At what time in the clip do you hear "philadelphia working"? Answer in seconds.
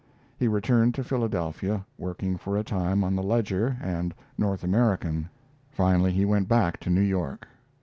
1.03-2.35